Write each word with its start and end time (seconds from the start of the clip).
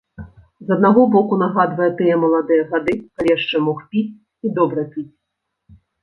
З 0.67 0.71
аднаго 0.75 1.01
боку, 1.15 1.33
нагадвае 1.41 1.89
тыя 1.99 2.15
маладыя 2.23 2.63
гады, 2.71 2.95
калі 3.19 3.29
яшчэ 3.37 3.61
мог 3.67 3.83
піць, 3.91 4.09
і 4.49 4.55
добра 4.57 4.87
піць. 4.95 5.05